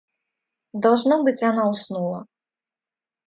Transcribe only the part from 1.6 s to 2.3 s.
уснула.